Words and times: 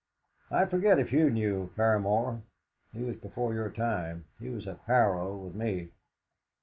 "I 0.49 0.65
forget 0.65 0.97
if 0.97 1.13
you 1.13 1.29
knew 1.29 1.69
Paramor. 1.77 2.41
He 2.91 3.03
was 3.03 3.17
before 3.17 3.53
your 3.53 3.69
time. 3.69 4.25
He 4.39 4.49
was 4.49 4.67
at 4.67 4.79
Harrow 4.87 5.35
with 5.37 5.53
me." 5.53 5.89